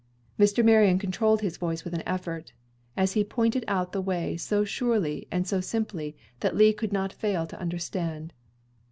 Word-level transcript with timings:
Mr. 0.39 0.65
Marion 0.65 0.97
controlled 0.97 1.41
his 1.41 1.57
voice 1.57 1.83
with 1.85 1.93
an 1.93 2.01
effort, 2.07 2.53
as 2.97 3.11
he 3.13 3.23
pointed 3.23 3.63
out 3.67 3.91
the 3.91 4.01
way 4.01 4.35
so 4.35 4.63
surely 4.65 5.27
and 5.29 5.45
so 5.47 5.61
simply 5.61 6.17
that 6.39 6.55
Lee 6.55 6.73
could 6.73 6.91
not 6.91 7.13
fail 7.13 7.45
to 7.45 7.59
understand. 7.59 8.33